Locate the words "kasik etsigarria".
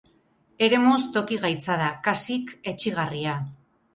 2.09-3.37